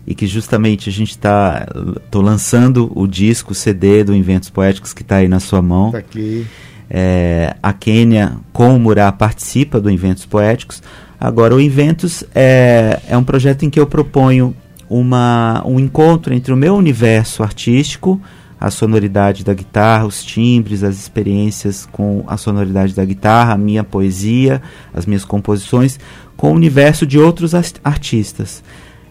e 0.08 0.15
que 0.15 0.25
justamente 0.25 0.89
a 0.89 0.91
gente 0.91 1.12
está 1.12 1.67
tô 2.10 2.22
lançando 2.22 2.91
o 2.96 3.05
disco, 3.05 3.51
o 3.51 3.55
CD 3.55 4.03
do 4.03 4.15
Inventos 4.15 4.50
Poéticos 4.50 4.93
que 4.93 5.01
está 5.01 5.17
aí 5.17 5.27
na 5.27 5.39
sua 5.39 5.62
mão. 5.62 5.91
Tá 5.91 5.98
aqui. 5.98 6.48
É, 6.89 7.55
a 7.62 7.74
Quênia 7.74 8.38
com 8.53 8.75
o 8.75 8.79
Murá 8.79 9.12
participa 9.12 9.79
do 9.79 9.91
Inventos 9.91 10.25
Poéticos. 10.25 10.81
Agora, 11.19 11.53
o 11.53 11.60
Inventos 11.60 12.24
é, 12.34 13.01
é 13.08 13.17
um 13.17 13.24
projeto 13.24 13.63
em 13.63 13.69
que 13.69 13.79
eu 13.79 13.86
proponho 13.86 14.55
uma, 14.89 15.62
um 15.65 15.79
encontro 15.79 16.34
entre 16.34 16.53
o 16.53 16.58
meu 16.58 16.75
universo 16.75 17.43
artístico 17.43 18.19
a 18.60 18.70
sonoridade 18.70 19.46
da 19.46 19.54
guitarra, 19.54 20.06
os 20.06 20.24
timbres, 20.24 20.84
as 20.84 20.98
experiências 20.98 21.88
com 21.92 22.24
a 22.28 22.36
sonoridade 22.36 22.94
da 22.94 23.06
guitarra, 23.06 23.54
a 23.54 23.58
minha 23.58 23.84
poesia, 23.84 24.62
as 24.94 25.06
minhas 25.06 25.24
composições, 25.24 25.98
com 26.36 26.51
o 26.51 26.56
universo 26.56 27.06
de 27.06 27.18
outros 27.18 27.54
artistas. 27.84 28.62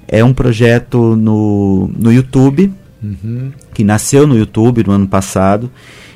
É 0.06 0.22
um 0.22 0.34
projeto 0.34 1.16
no, 1.16 1.90
no 1.96 2.12
YouTube, 2.12 2.72
uhum. 3.02 3.52
que 3.72 3.82
nasceu 3.84 4.26
no 4.26 4.36
YouTube 4.36 4.84
no 4.86 4.92
ano 4.92 5.08
passado. 5.08 5.70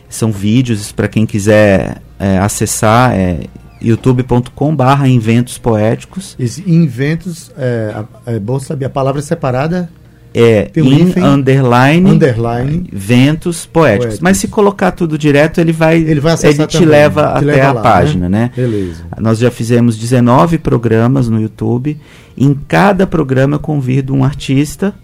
São 0.09 0.31
vídeos 0.31 0.93
para 0.93 1.09
quem 1.09 1.25
quiser 1.25 2.03
é, 2.19 2.39
acessar, 2.39 3.13
é 3.13 3.41
youtube.com 3.81 4.77
barra 4.77 5.09
inventos 5.09 5.59
poéticos. 5.59 6.37
Esse 6.39 6.63
inventos, 6.71 7.51
é, 7.57 8.05
é 8.27 8.39
bom 8.39 8.59
saber, 8.59 8.85
a 8.85 8.91
palavra 8.91 9.21
é 9.21 9.25
separada? 9.25 9.91
É 10.35 10.71
um 10.77 10.85
in 10.85 11.13
underline, 11.23 12.11
underline 12.11 12.89
ventos 12.93 13.67
poéticos. 13.67 14.05
poéticos. 14.05 14.21
Mas 14.21 14.39
se 14.39 14.49
colocar 14.49 14.93
tudo 14.93 15.19
direto, 15.19 15.61
ele 15.61 15.73
vai 15.73 15.99
ele, 15.99 16.21
vai 16.21 16.37
ele 16.43 16.67
te 16.67 16.85
leva 16.85 17.23
te 17.23 17.39
até 17.39 17.45
leva 17.45 17.69
a 17.69 17.73
lá, 17.73 17.83
página, 17.83 18.29
né? 18.29 18.39
né? 18.41 18.51
Beleza. 18.55 19.05
Nós 19.19 19.39
já 19.39 19.51
fizemos 19.51 19.99
19 19.99 20.59
programas 20.59 21.29
no 21.29 21.41
YouTube. 21.41 21.99
Em 22.37 22.55
cada 22.55 23.07
programa 23.07 23.57
eu 23.57 23.61
convido 23.61 24.15
um 24.15 24.25
artista, 24.25 24.95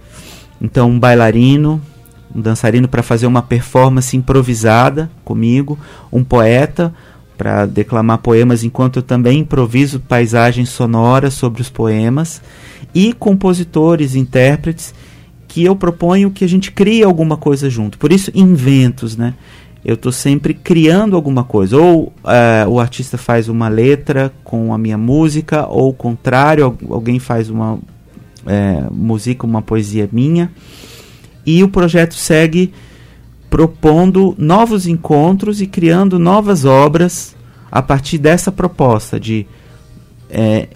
então 0.60 0.90
um 0.90 0.98
bailarino, 0.98 1.80
um 2.34 2.40
dançarino 2.40 2.88
para 2.88 3.02
fazer 3.02 3.26
uma 3.26 3.42
performance 3.42 4.16
improvisada 4.16 5.10
comigo, 5.24 5.78
um 6.10 6.24
poeta 6.24 6.94
para 7.36 7.66
declamar 7.66 8.18
poemas 8.18 8.64
enquanto 8.64 8.96
eu 8.96 9.02
também 9.02 9.40
improviso 9.40 10.00
paisagens 10.00 10.70
sonoras 10.70 11.34
sobre 11.34 11.60
os 11.60 11.68
poemas 11.70 12.42
e 12.94 13.12
compositores, 13.12 14.14
intérpretes 14.16 14.94
que 15.48 15.64
eu 15.64 15.74
proponho 15.74 16.30
que 16.30 16.44
a 16.44 16.48
gente 16.48 16.70
crie 16.70 17.02
alguma 17.02 17.36
coisa 17.36 17.70
junto. 17.70 17.98
Por 17.98 18.12
isso, 18.12 18.30
inventos, 18.34 19.16
né? 19.16 19.32
Eu 19.82 19.94
estou 19.94 20.12
sempre 20.12 20.52
criando 20.52 21.16
alguma 21.16 21.42
coisa. 21.42 21.78
Ou 21.78 22.12
uh, 22.22 22.68
o 22.68 22.78
artista 22.78 23.16
faz 23.16 23.48
uma 23.48 23.68
letra 23.68 24.30
com 24.44 24.74
a 24.74 24.78
minha 24.78 24.98
música, 24.98 25.66
ou 25.66 25.88
o 25.88 25.94
contrário, 25.94 26.76
alguém 26.90 27.18
faz 27.18 27.48
uma 27.48 27.78
é, 28.46 28.84
música, 28.90 29.46
uma 29.46 29.62
poesia 29.62 30.08
minha. 30.12 30.52
E 31.46 31.64
o 31.64 31.68
projeto 31.68 32.14
segue 32.14 32.72
propondo 33.48 34.34
novos 34.36 34.86
encontros 34.86 35.62
e 35.62 35.66
criando 35.66 36.18
novas 36.18 36.66
obras 36.66 37.34
a 37.72 37.80
partir 37.80 38.18
dessa 38.18 38.52
proposta 38.52 39.18
de 39.18 39.46
é, 40.28 40.68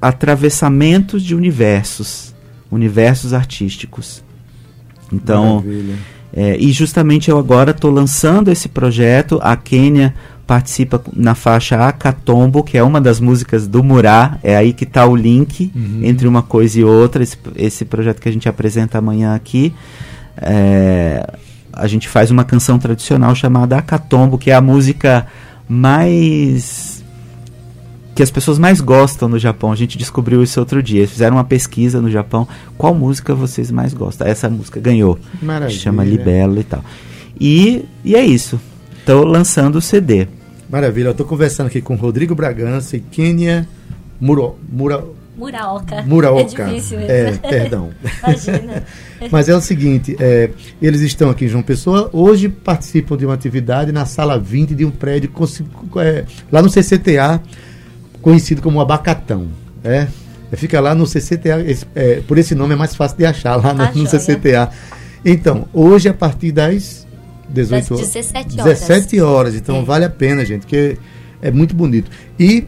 atravessamentos 0.00 1.22
de 1.22 1.34
universos 1.34 2.34
universos 2.70 3.32
artísticos. 3.32 4.22
Então, 5.12 5.64
é, 6.32 6.56
e 6.58 6.70
justamente 6.72 7.30
eu 7.30 7.38
agora 7.38 7.70
estou 7.70 7.90
lançando 7.90 8.50
esse 8.50 8.68
projeto. 8.68 9.38
A 9.42 9.56
Quênia 9.56 10.14
participa 10.46 11.02
na 11.14 11.34
faixa 11.34 11.76
Acatombo, 11.86 12.62
que 12.62 12.78
é 12.78 12.82
uma 12.82 13.00
das 13.00 13.20
músicas 13.20 13.66
do 13.66 13.82
Murá. 13.82 14.38
É 14.42 14.56
aí 14.56 14.72
que 14.72 14.84
está 14.84 15.06
o 15.06 15.16
link 15.16 15.72
uhum. 15.74 16.00
entre 16.02 16.28
uma 16.28 16.42
coisa 16.42 16.80
e 16.80 16.84
outra. 16.84 17.22
Esse, 17.22 17.36
esse, 17.56 17.84
projeto 17.84 18.20
que 18.20 18.28
a 18.28 18.32
gente 18.32 18.48
apresenta 18.48 18.98
amanhã 18.98 19.34
aqui. 19.34 19.74
É, 20.36 21.34
a 21.72 21.86
gente 21.86 22.08
faz 22.08 22.30
uma 22.30 22.44
canção 22.44 22.78
tradicional 22.78 23.34
chamada 23.34 23.76
Acatombo, 23.76 24.38
que 24.38 24.50
é 24.50 24.54
a 24.54 24.60
música 24.60 25.26
mais 25.68 26.97
que 28.18 28.22
as 28.24 28.32
pessoas 28.32 28.58
mais 28.58 28.80
gostam 28.80 29.28
no 29.28 29.38
Japão. 29.38 29.70
A 29.70 29.76
gente 29.76 29.96
descobriu 29.96 30.42
isso 30.42 30.58
outro 30.58 30.82
dia. 30.82 30.98
Eles 30.98 31.12
fizeram 31.12 31.36
uma 31.36 31.44
pesquisa 31.44 32.00
no 32.00 32.10
Japão. 32.10 32.48
Qual 32.76 32.92
música 32.92 33.32
vocês 33.32 33.70
mais 33.70 33.94
gostam? 33.94 34.26
Essa 34.26 34.50
música 34.50 34.80
ganhou. 34.80 35.16
Maravilha. 35.40 35.78
Chama 35.78 36.02
Libelo 36.02 36.58
e 36.58 36.64
tal. 36.64 36.84
E, 37.40 37.84
e 38.04 38.16
é 38.16 38.26
isso. 38.26 38.60
Estou 38.98 39.24
lançando 39.24 39.76
o 39.76 39.80
CD. 39.80 40.26
Maravilha. 40.68 41.06
Eu 41.06 41.12
estou 41.12 41.24
conversando 41.24 41.68
aqui 41.68 41.80
com 41.80 41.94
Rodrigo 41.94 42.34
Bragança 42.34 42.96
e 42.96 43.00
Kenya 43.00 43.68
Muro, 44.20 44.56
Muro, 44.68 45.14
Muraoka. 45.36 46.02
Muraoka. 46.02 46.62
É 46.64 46.66
difícil 46.66 46.98
mesmo. 46.98 47.12
É, 47.12 47.32
perdão. 47.48 47.90
Imagina. 48.24 48.82
Mas 49.30 49.48
é 49.48 49.54
o 49.54 49.60
seguinte, 49.60 50.16
é, 50.18 50.50
eles 50.82 51.00
estão 51.02 51.30
aqui 51.30 51.44
em 51.44 51.48
João 51.48 51.62
Pessoa, 51.62 52.10
hoje 52.12 52.48
participam 52.48 53.16
de 53.16 53.24
uma 53.24 53.34
atividade 53.34 53.92
na 53.92 54.04
sala 54.04 54.36
20 54.36 54.74
de 54.74 54.84
um 54.84 54.90
prédio 54.90 55.30
é, 55.98 56.24
lá 56.50 56.60
no 56.60 56.68
CCTA, 56.68 57.40
conhecido 58.20 58.62
como 58.62 58.80
abacatão. 58.80 59.48
É? 59.84 60.06
Fica 60.54 60.80
lá 60.80 60.94
no 60.94 61.06
CCTA, 61.06 61.60
esse, 61.66 61.86
é, 61.94 62.22
por 62.26 62.38
esse 62.38 62.54
nome 62.54 62.74
é 62.74 62.76
mais 62.76 62.94
fácil 62.96 63.18
de 63.18 63.26
achar 63.26 63.56
lá 63.56 63.74
no, 63.74 64.02
no 64.02 64.08
CCTA. 64.08 64.70
Então, 65.24 65.66
hoje 65.72 66.08
a 66.08 66.14
partir 66.14 66.52
das 66.52 67.06
18 67.50 67.96
das 67.96 68.00
17 68.10 68.60
horas. 68.60 68.80
17 68.80 69.20
horas, 69.20 69.54
então 69.54 69.76
é. 69.76 69.82
vale 69.82 70.04
a 70.04 70.10
pena, 70.10 70.44
gente, 70.44 70.60
porque 70.62 70.96
é 71.42 71.50
muito 71.50 71.74
bonito. 71.74 72.10
E 72.38 72.66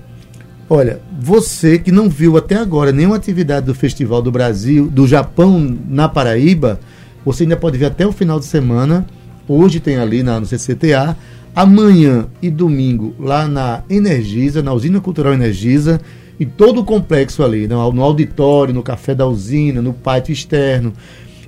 olha, 0.69 1.01
você 1.21 1.79
que 1.79 1.91
não 1.91 2.09
viu 2.09 2.37
até 2.37 2.57
agora 2.57 2.93
nenhuma 2.93 3.17
atividade 3.17 3.67
do 3.67 3.75
Festival 3.75 4.21
do 4.21 4.31
Brasil, 4.31 4.89
do 4.89 5.07
Japão 5.07 5.77
na 5.89 6.09
Paraíba, 6.09 6.81
você 7.25 7.45
ainda 7.45 7.57
pode 7.57 7.79
ver 7.79 7.87
até 7.87 8.07
o 8.07 8.13
final 8.13 8.39
de 8.39 8.47
semana. 8.47 9.07
Hoje 9.49 9.81
tem 9.81 9.97
ali 9.97 10.23
na, 10.23 10.39
no 10.39 10.47
CCTA 10.47 11.17
amanhã 11.55 12.27
e 12.41 12.51
domingo 12.51 13.15
lá 13.19 13.47
na 13.47 13.83
Energisa, 13.89 14.63
na 14.63 14.73
Usina 14.73 15.01
Cultural 15.01 15.35
Energisa, 15.35 16.01
e 16.39 16.47
todo 16.47 16.81
o 16.81 16.85
complexo 16.85 17.43
ali, 17.43 17.69
no, 17.69 17.93
no 17.93 18.03
auditório, 18.03 18.73
no 18.73 18.83
café 18.83 19.15
da 19.15 19.27
usina, 19.27 19.83
no 19.83 19.93
pátio 19.93 20.33
externo. 20.33 20.93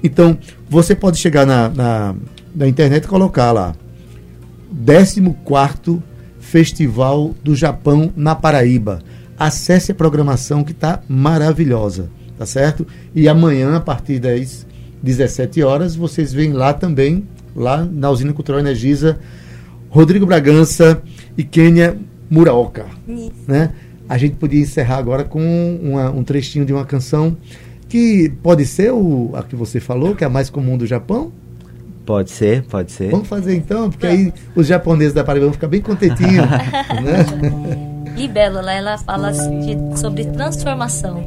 Então, 0.04 0.36
você 0.68 0.94
pode 0.94 1.16
chegar 1.16 1.46
na, 1.46 1.68
na, 1.70 2.14
na 2.54 2.68
internet 2.68 3.04
e 3.04 3.08
colocar 3.08 3.52
lá 3.52 3.74
14 4.84 6.02
Festival 6.38 7.34
do 7.42 7.54
Japão 7.54 8.12
na 8.14 8.34
Paraíba. 8.34 9.00
Acesse 9.38 9.92
a 9.92 9.94
programação 9.94 10.62
que 10.62 10.72
está 10.72 11.00
maravilhosa, 11.08 12.10
tá 12.36 12.44
certo? 12.44 12.86
E 13.14 13.28
amanhã, 13.28 13.76
a 13.76 13.80
partir 13.80 14.18
das 14.18 14.66
17 15.02 15.62
horas, 15.62 15.96
vocês 15.96 16.32
vêm 16.32 16.52
lá 16.52 16.74
também, 16.74 17.26
lá 17.56 17.88
na 17.90 18.10
Usina 18.10 18.34
Cultural 18.34 18.60
Energisa, 18.60 19.18
Rodrigo 19.92 20.24
Bragança 20.24 21.02
e 21.36 21.44
Kênia 21.44 21.98
Muraoka. 22.30 22.86
Né? 23.46 23.72
A 24.08 24.16
gente 24.16 24.36
podia 24.36 24.58
encerrar 24.58 24.96
agora 24.96 25.22
com 25.22 25.78
uma, 25.82 26.10
um 26.10 26.24
trechinho 26.24 26.64
de 26.64 26.72
uma 26.72 26.86
canção 26.86 27.36
que 27.90 28.32
pode 28.42 28.64
ser 28.64 28.90
o, 28.90 29.32
a 29.34 29.42
que 29.42 29.54
você 29.54 29.80
falou, 29.80 30.16
que 30.16 30.24
é 30.24 30.26
a 30.26 30.30
mais 30.30 30.48
comum 30.48 30.78
do 30.78 30.86
Japão. 30.86 31.30
Pode 32.06 32.30
ser, 32.30 32.62
pode 32.62 32.90
ser. 32.90 33.10
Vamos 33.10 33.28
fazer 33.28 33.54
então, 33.54 33.90
porque 33.90 34.06
aí 34.06 34.32
os 34.56 34.66
japoneses 34.66 35.12
da 35.12 35.22
Paraíba 35.22 35.44
vão 35.44 35.52
ficar 35.52 35.68
bem 35.68 35.82
contentinhos. 35.82 36.48
né? 36.48 38.16
Libélula, 38.16 38.72
ela 38.72 38.96
fala 38.96 39.30
de, 39.30 40.00
sobre 40.00 40.24
transformação. 40.24 41.22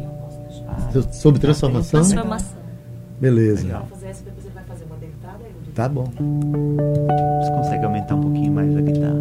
Sobre 1.12 1.40
transformação? 1.40 2.02
Transformação. 2.02 2.58
Beleza. 3.22 3.62
Legal. 3.62 3.88
Tá 5.76 5.90
bom. 5.90 6.06
Você 6.06 7.52
consegue 7.52 7.84
aumentar 7.84 8.16
um 8.16 8.22
pouquinho 8.22 8.54
mais 8.54 8.78
a 8.78 8.82
guitarra? 8.82 9.20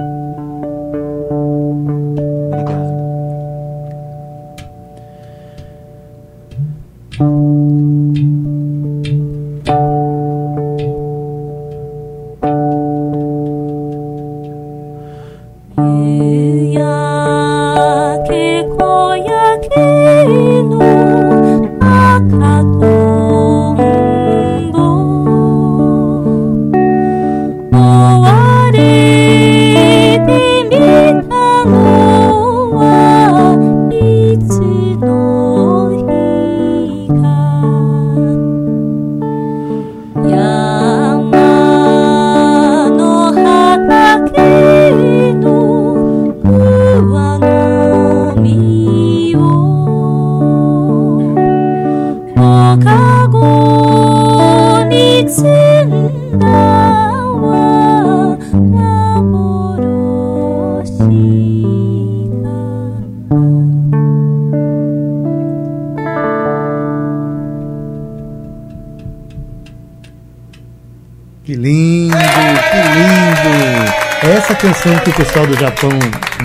Canção 74.54 74.96
que 75.00 75.10
o 75.10 75.14
pessoal 75.14 75.46
do 75.46 75.54
Japão 75.58 75.90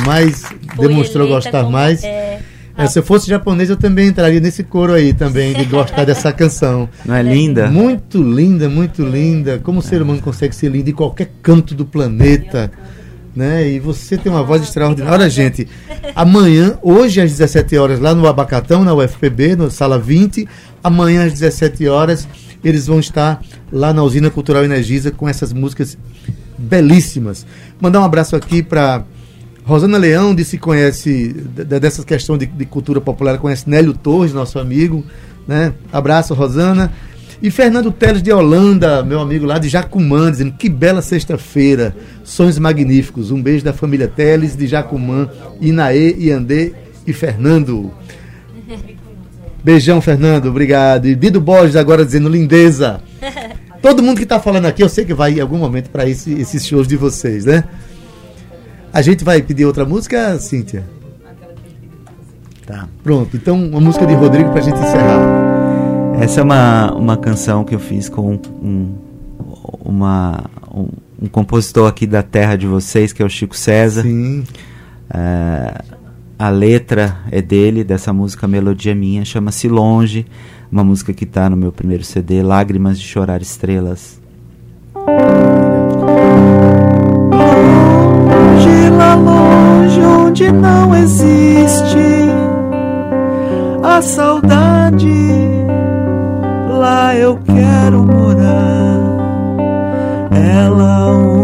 mais 0.05 0.43
demonstrou 0.77 1.25
gostar 1.25 1.63
mais. 1.69 2.03
É, 2.03 2.41
é, 2.77 2.85
se 2.85 2.99
eu 2.99 3.03
fosse 3.03 3.29
japonês, 3.29 3.69
eu 3.69 3.77
também 3.77 4.09
entraria 4.09 4.41
nesse 4.41 4.61
coro 4.61 4.91
aí 4.91 5.13
também, 5.13 5.53
de 5.53 5.63
gostar 5.63 6.03
dessa 6.03 6.33
canção. 6.33 6.89
Não 7.05 7.15
é 7.15 7.23
linda? 7.23 7.71
Muito 7.71 8.21
linda, 8.21 8.67
muito 8.67 9.01
linda. 9.01 9.57
Como 9.63 9.79
o 9.79 9.81
ser 9.81 10.01
humano 10.01 10.21
consegue 10.21 10.53
ser 10.53 10.69
lindo 10.69 10.89
em 10.89 10.93
qualquer 10.93 11.29
canto 11.41 11.73
do 11.73 11.85
planeta. 11.85 12.69
Né? 13.33 13.69
E 13.69 13.79
você 13.79 14.17
tem 14.17 14.29
uma 14.29 14.43
voz 14.43 14.61
extraordinária. 14.61 15.13
Olha, 15.13 15.29
gente, 15.29 15.65
amanhã, 16.13 16.77
hoje 16.81 17.21
às 17.21 17.31
17 17.31 17.77
horas, 17.77 17.99
lá 18.01 18.13
no 18.13 18.27
Abacatão, 18.27 18.83
na 18.83 18.93
UFPB, 18.93 19.55
na 19.55 19.69
sala 19.69 19.97
20, 19.97 20.45
amanhã 20.83 21.25
às 21.25 21.31
17 21.31 21.87
horas, 21.87 22.27
eles 22.63 22.87
vão 22.87 22.99
estar 22.99 23.41
lá 23.71 23.93
na 23.93 24.03
Usina 24.03 24.29
Cultural 24.29 24.63
Energisa 24.63 25.11
com 25.11 25.27
essas 25.27 25.53
músicas 25.53 25.97
belíssimas. 26.57 27.45
Mandar 27.79 28.01
um 28.01 28.03
abraço 28.03 28.35
aqui 28.35 28.61
para 28.61 29.03
Rosana 29.63 29.97
Leão, 29.97 30.33
de 30.33 30.43
se 30.43 30.57
conhece 30.57 31.33
dessa 31.33 32.03
questão 32.03 32.37
de, 32.37 32.45
de, 32.45 32.65
cultura 32.65 32.99
popular, 32.99 33.37
conhece 33.37 33.69
Nélio 33.69 33.93
Torres, 33.93 34.33
nosso 34.33 34.59
amigo. 34.59 35.05
Né? 35.47 35.73
Abraço, 35.91 36.33
Rosana. 36.33 36.91
E 37.41 37.49
Fernando 37.49 37.89
Teles 37.89 38.21
de 38.21 38.33
Holanda, 38.33 39.01
meu 39.01 39.21
amigo 39.21 39.45
lá 39.45 39.57
de 39.57 39.69
Jacumã, 39.69 40.29
dizendo 40.29 40.53
que 40.57 40.67
bela 40.67 41.01
sexta-feira, 41.01 41.95
sonhos 42.23 42.59
magníficos. 42.59 43.31
Um 43.31 43.41
beijo 43.41 43.63
da 43.63 43.71
família 43.71 44.09
Teles 44.09 44.57
de 44.57 44.67
Jacumã, 44.67 45.29
Inaê, 45.61 46.15
Iandê 46.17 46.73
e 47.07 47.13
Fernando. 47.13 47.93
Beijão, 49.63 50.01
Fernando, 50.01 50.47
obrigado. 50.47 51.07
E 51.07 51.15
Bido 51.15 51.41
Borges 51.41 51.75
agora 51.75 52.05
dizendo 52.05 52.29
lindeza. 52.29 53.01
Todo 53.81 54.03
mundo 54.03 54.17
que 54.17 54.23
está 54.23 54.39
falando 54.39 54.65
aqui, 54.65 54.83
eu 54.83 54.89
sei 54.89 55.05
que 55.05 55.13
vai 55.13 55.33
em 55.33 55.39
algum 55.39 55.57
momento 55.57 55.89
para 55.89 56.07
esse, 56.07 56.33
esses 56.33 56.65
shows 56.65 56.87
de 56.87 56.97
vocês, 56.97 57.45
né? 57.45 57.63
A 58.91 59.01
gente 59.01 59.23
vai 59.23 59.41
pedir 59.41 59.65
outra 59.65 59.85
música, 59.85 60.37
Cíntia? 60.39 60.83
Tá. 62.65 62.87
Pronto, 63.03 63.35
então 63.35 63.55
uma 63.55 63.79
música 63.79 64.05
de 64.05 64.13
Rodrigo 64.13 64.49
para 64.51 64.59
a 64.59 64.63
gente 64.63 64.77
encerrar. 64.77 65.21
Essa 66.21 66.41
é 66.41 66.43
uma, 66.43 66.93
uma 66.93 67.17
canção 67.17 67.63
que 67.63 67.73
eu 67.73 67.79
fiz 67.79 68.09
com 68.09 68.33
um, 68.61 68.95
uma, 69.79 70.43
um, 70.73 70.87
um 71.21 71.27
compositor 71.27 71.87
aqui 71.87 72.05
da 72.05 72.21
terra 72.21 72.55
de 72.55 72.67
vocês, 72.67 73.13
que 73.13 73.21
é 73.21 73.25
o 73.25 73.29
Chico 73.29 73.55
César. 73.55 74.03
Sim. 74.03 74.43
É, 75.09 75.81
a 76.39 76.49
letra 76.49 77.17
é 77.29 77.41
dele, 77.41 77.83
dessa 77.83 78.13
música, 78.13 78.45
a 78.45 78.49
melodia 78.49 78.93
é 78.93 78.95
minha, 78.95 79.25
chama-se 79.25 79.67
Longe 79.67 80.25
uma 80.71 80.83
música 80.83 81.11
que 81.11 81.23
está 81.23 81.49
no 81.49 81.57
meu 81.57 81.71
primeiro 81.71 82.03
CD, 82.03 82.43
Lágrimas 82.43 82.99
de 82.99 83.05
Chorar 83.05 83.41
Estrelas. 83.41 84.21
Longe, 87.33 88.89
lá 88.95 89.15
longe, 89.15 89.99
onde 89.99 90.51
não 90.51 90.95
existe 90.95 91.97
a 93.83 94.01
saudade, 94.01 95.07
lá 96.69 97.15
eu 97.15 97.37
quero 97.37 98.03
morar. 98.03 98.99
Ela 100.31 101.07
onde 101.11 101.38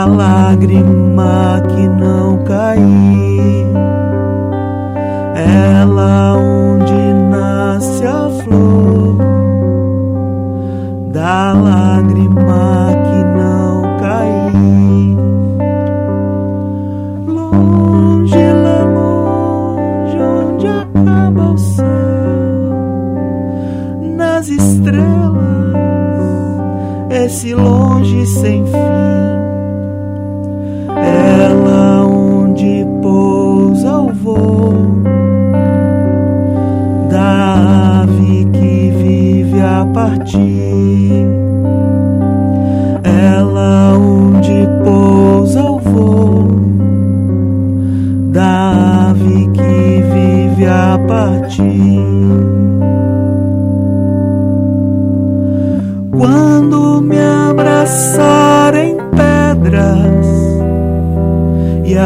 da 0.00 0.06
lágrima 0.06 1.62
que 1.68 1.86
não 1.88 2.42
caiu 2.44 3.74
ela 5.36 6.36
onde 6.38 6.59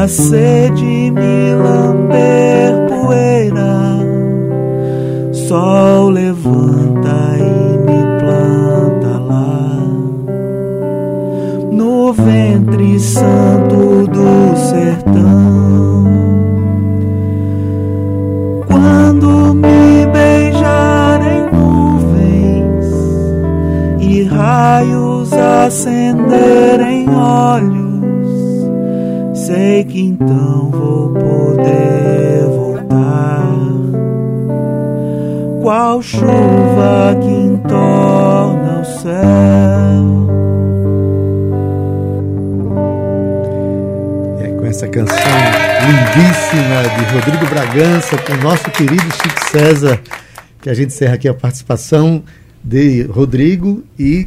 a 0.04 0.08
sede 0.08 1.10
me 1.10 1.54
lamber 1.54 2.88
poeira 2.90 3.96
sol 5.32 6.10
levanta 6.10 7.16
e 7.38 7.78
me 7.86 8.00
planta 8.20 9.18
lá 9.18 9.78
no 11.72 12.12
ventre 12.12 13.00
santo 13.00 14.06
do 14.08 14.54
sertão. 14.56 16.04
Quando 18.66 19.54
me 19.54 20.06
beijarem 20.12 21.46
nuvens 21.50 22.86
e 24.00 24.24
raios 24.24 25.32
acenderem 25.32 27.08
olhos, 27.08 27.83
sei 29.54 29.84
que 29.84 30.00
então 30.00 30.68
vou 30.70 31.10
poder 31.10 32.44
voltar 32.46 33.46
qual 35.62 36.02
chuva 36.02 37.16
que 37.22 37.28
entorna 37.28 38.80
o 38.80 38.84
céu. 38.84 39.12
É 44.40 44.48
com 44.58 44.66
essa 44.66 44.88
canção 44.88 45.16
lindíssima 45.86 46.82
de 46.98 47.14
Rodrigo 47.14 47.46
Bragança, 47.46 48.18
com 48.18 48.32
o 48.32 48.36
nosso 48.38 48.68
querido 48.72 49.02
Chico 49.02 49.50
César, 49.50 50.00
que 50.60 50.68
a 50.68 50.74
gente 50.74 50.88
encerra 50.88 51.14
aqui 51.14 51.28
a 51.28 51.34
participação 51.34 52.24
de 52.62 53.02
Rodrigo 53.04 53.84
e 53.96 54.26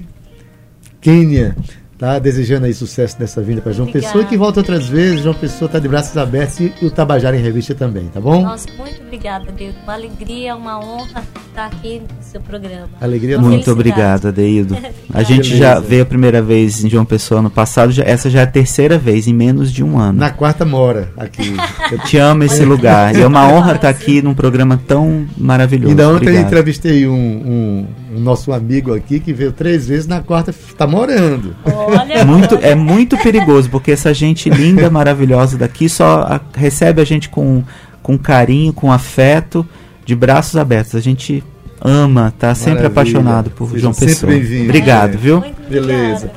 Quênia. 1.02 1.54
Tá 1.98 2.20
desejando 2.20 2.68
aí 2.68 2.74
sucesso 2.76 3.18
nessa 3.20 3.42
vinda 3.42 3.60
para 3.60 3.72
João 3.72 3.88
Obrigada. 3.90 4.14
Pessoa 4.14 4.24
e 4.24 4.28
que 4.28 4.38
volta 4.38 4.60
outras 4.60 4.86
vezes. 4.88 5.22
João 5.24 5.34
Pessoa 5.34 5.68
tá 5.68 5.80
de 5.80 5.88
braços 5.88 6.16
abertos 6.16 6.60
e 6.60 6.72
o 6.86 6.92
Tabajara 6.92 7.36
em 7.36 7.42
Revista 7.42 7.74
também, 7.74 8.06
tá 8.14 8.22
bom? 8.22 8.44
Nossa, 8.44 8.68
muito 8.78 9.02
obrigada, 9.02 9.52
Deus. 9.52 9.74
Uma 9.84 9.94
alegria, 9.94 10.56
uma 10.56 10.80
honra 10.80 11.24
estar 11.50 11.66
aqui 11.66 12.00
no 12.02 12.24
seu 12.24 12.40
programa. 12.40 12.88
Alegria 13.02 13.40
Uma. 13.40 13.48
Muito 13.50 13.64
felicidade. 13.66 13.90
obrigado, 13.90 14.28
Adeildo. 14.28 14.76
A 14.78 14.78
Obrigada. 14.78 15.24
gente 15.26 15.58
já 15.58 15.70
Beleza. 15.74 15.88
veio 15.90 16.04
a 16.04 16.06
primeira 16.06 16.42
vez 16.42 16.84
em 16.84 16.90
João 16.90 17.04
Pessoa 17.06 17.42
no 17.42 17.50
passado, 17.50 17.92
já- 17.92 18.04
essa 18.04 18.30
já 18.30 18.42
é 18.42 18.44
a 18.44 18.48
terceira 18.48 19.00
vez 19.00 19.26
em 19.26 19.34
menos 19.34 19.72
de 19.74 19.84
um 19.84 19.98
ano. 19.98 20.20
Na 20.20 20.30
quarta 20.30 20.64
mora 20.66 21.10
aqui. 21.18 21.56
Eu 21.92 21.98
te 22.00 22.18
amo 22.18 22.44
esse 22.44 22.64
lugar. 22.64 23.16
E 23.16 23.22
é 23.22 23.26
uma 23.26 23.48
honra 23.48 23.74
estar 23.74 23.90
aqui 23.90 24.22
num 24.22 24.36
programa 24.36 24.80
tão 24.88 25.26
maravilhoso. 25.36 25.90
Ainda 25.90 26.04
ontem 26.10 26.14
eu 26.14 26.18
Obrigado. 26.30 26.46
entrevistei 26.46 27.08
um, 27.08 27.14
um- 27.16 27.88
um 28.18 28.20
nosso 28.20 28.52
amigo 28.54 28.94
aqui 28.94 29.20
que 29.20 29.34
veio 29.34 29.52
três 29.52 29.88
vezes 29.88 30.06
na 30.06 30.22
quarta, 30.22 30.54
tá 30.78 30.86
morando. 30.86 31.56
Olha, 31.88 32.26
Muito, 32.26 32.56
é 32.62 32.76
muito 32.76 33.18
perigoso, 33.18 33.70
porque 33.70 33.92
essa 33.92 34.14
gente 34.14 34.50
linda, 34.50 34.90
maravilhosa 34.90 35.58
daqui 35.58 35.88
só 35.88 36.22
a- 36.22 36.42
recebe 36.56 37.02
a 37.02 37.06
gente 37.06 37.30
com, 37.30 37.64
com 38.04 38.18
carinho, 38.18 38.74
com 38.74 38.92
afeto, 38.92 39.66
de 40.06 40.16
braços 40.16 40.56
abertos. 40.58 40.96
A 40.96 41.00
gente 41.00 41.44
ama, 41.82 42.34
tá 42.38 42.54
sempre 42.56 42.84
Maravilha. 42.84 42.88
apaixonado 42.92 43.50
por 43.52 43.68
Seja 43.70 43.80
João 43.82 43.94
Pessoa. 43.94 44.32
bem-vindo. 44.32 44.64
Obrigado, 44.66 45.14
É. 45.14 45.18
viu? 45.18 45.40
muito 45.40 45.62
obrigada. 45.62 45.88
Beleza. 45.88 46.32